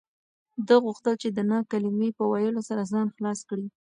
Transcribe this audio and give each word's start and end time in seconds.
ده 0.67 0.75
غوښتل 0.85 1.13
چې 1.21 1.29
د 1.31 1.39
نه 1.49 1.57
کلمې 1.71 2.09
په 2.17 2.23
ویلو 2.31 2.61
سره 2.69 2.81
ځان 2.91 3.07
خلاص 3.15 3.39
کړي. 3.49 3.67